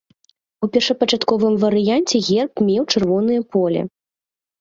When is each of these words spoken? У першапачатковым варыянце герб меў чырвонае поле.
У 0.67 0.67
першапачатковым 0.77 1.53
варыянце 1.63 2.21
герб 2.29 2.63
меў 2.71 2.83
чырвонае 2.95 3.37
поле. 3.57 3.85